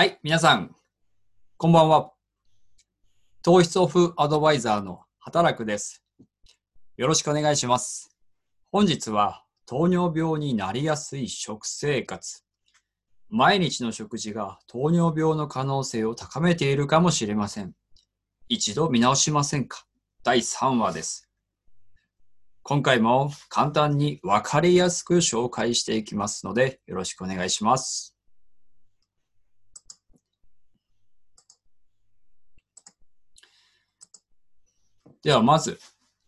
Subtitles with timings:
[0.00, 0.74] はい、皆さん、
[1.58, 2.12] こんばんは。
[3.42, 6.02] 糖質オフアドバイザーの働くです。
[6.96, 8.16] よろしくお願いします。
[8.72, 12.46] 本日は糖尿病になりやすい食生活。
[13.28, 17.74] 毎日の食事が糖尿病の可能性を高めているかもしれません。
[18.48, 19.84] 一度見直しませんか？
[20.24, 21.28] 第3話です。
[22.62, 28.16] 今回も簡単にわかりやすく紹介していきますので、よろしくお願いします。
[35.22, 35.78] ではまず、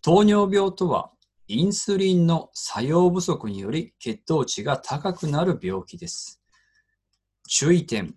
[0.02, 1.12] 糖尿病とは、
[1.48, 6.42] インスリンの作用不足により血糖値が高くなる病気です。
[7.48, 8.14] 注意点。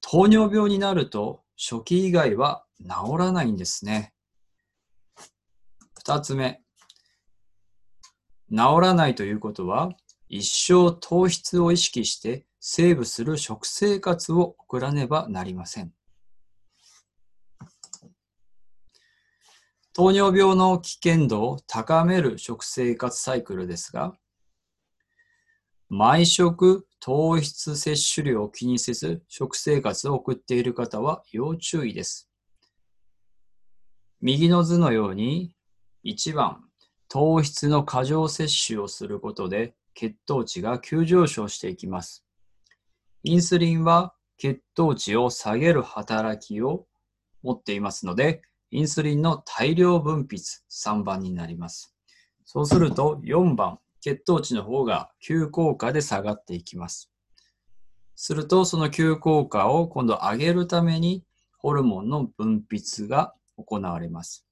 [0.00, 4.14] 糖尿病になると初期以外は治らないんですね。
[5.98, 6.62] 二つ目。
[8.50, 9.90] 治らないということは、
[10.28, 15.92] 一生糖質を意識してセーブする食生活を送らねばなりません。
[19.98, 24.14] 糖尿病の危険度を高める食生活サイクルですが、
[25.88, 32.30] 毎食糖質摂取量を気にせず食生活を送っている方は要注意です。
[34.20, 35.52] 右の図のように、
[36.04, 36.62] 1番、
[37.08, 42.24] 糖質の過剰摂取をすることで血糖値が急上昇していきます。
[43.24, 46.86] インスリンは血糖値を下げる働きを
[47.42, 50.38] 持っていますので、インスリンの大量分泌
[50.70, 51.94] 3番になります。
[52.44, 57.10] そうすると4番、血糖値の方が急降下で下がっていきます。
[58.14, 61.24] するとその急降下を今度上げるために
[61.58, 64.44] ホルモンの分泌が行われます。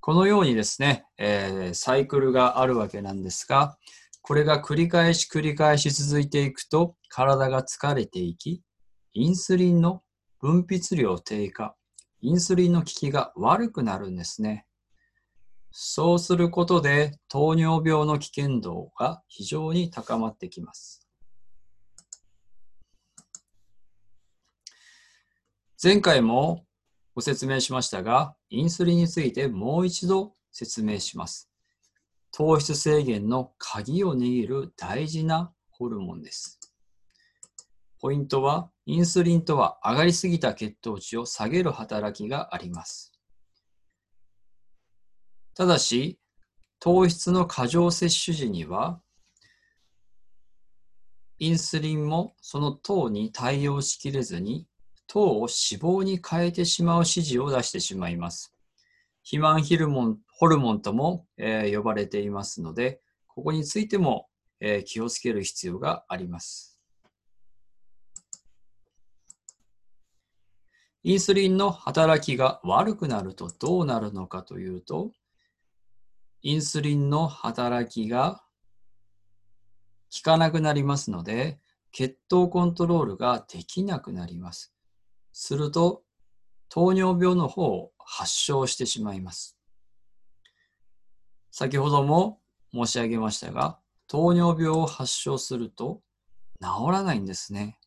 [0.00, 3.76] このようにですね、えー、サイクルがあるわけなんですが、
[4.22, 8.62] これが繰り返し繰り返し続いていくと体が疲れていき、
[9.14, 10.02] インスリンの
[10.40, 11.74] 分泌量低下、
[12.26, 14.66] インスリンの効きが悪くなるんですね。
[15.70, 21.06] そうすることで糖尿病の危険度が非常に高まってきます。
[25.80, 26.64] 前回も
[27.14, 31.48] ご説明しましたが、インスリンについてもう一度説明します。
[32.32, 36.58] 糖質制限の鍵を握る大事なホルモンです。
[38.06, 43.12] ポイントは、インスリンとは上がりすぎた血糖値を下げる働きがあります。
[45.56, 46.20] ただし、
[46.78, 49.00] 糖質の過剰摂取時には、
[51.40, 54.68] インスリンもその糖に対応しきれずに、
[55.08, 58.54] 糖を脂肪に変えてしまう指示を出してしまいます。
[59.24, 64.28] 肥満ヒルモンホルモンとも、えー、呼ばれていますので、ここについても、
[64.60, 66.75] えー、気をつける必要があります。
[71.06, 75.12] インスリンの働きが悪くなるとどうなるのかというと、
[76.42, 78.42] インスリンの働きが
[80.12, 81.60] 効かなくなりますので、
[81.92, 84.74] 血糖コントロールができなくなります。
[85.32, 86.02] すると、
[86.68, 89.56] 糖尿病の方を発症してしまいます。
[91.52, 92.40] 先ほども
[92.74, 93.78] 申し上げましたが、
[94.08, 96.02] 糖尿病を発症すると
[96.60, 97.78] 治らないんですね。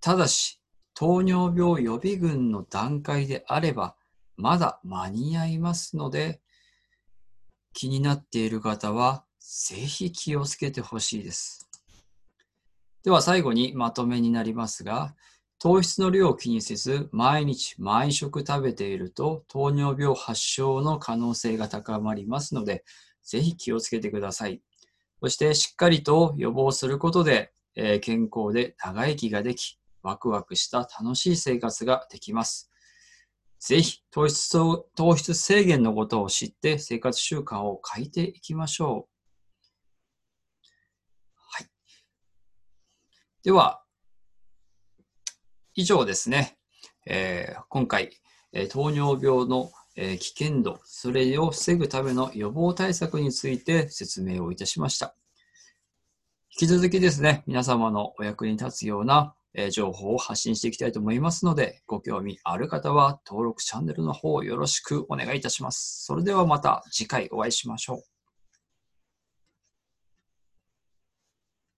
[0.00, 0.60] ただし、
[0.94, 3.96] 糖尿病予備軍の段階であれば、
[4.36, 6.40] まだ間に合いますので、
[7.72, 11.68] 気になっている方は、ぜひ気をつけてほしいです。
[13.04, 15.14] では最後にまとめになりますが、
[15.60, 22.84] 糖質の量を気にせず、毎日毎食食べていると、糖尿病発症の可能性が高まりますので、
[23.24, 24.62] ぜひ気をつけてください。
[25.20, 32.70] そして、しっかりと予防することで、えー、健康で長生きができ、ワクワクした楽しい生活ができます。
[33.60, 34.50] ぜひ糖質
[34.94, 39.08] 糖質制限のことを知って生活習慣を変えていきましょう。
[41.34, 41.68] はい。
[43.42, 43.82] では、
[45.74, 46.56] 以上ですね。
[47.06, 48.10] えー、今回、
[48.52, 55.14] えー、糖尿病の、えー、危険度、それを防ぐための予防対策について説明をいたしました。
[56.60, 59.34] 引き続きですね、皆様のお役に立つような
[59.70, 66.04] 情報を発信していきたいと思いますので、ご興味ある方は登録チャンネルの方よろしくお願いいたします。
[66.04, 68.17] それではまた次回お会いしましょう。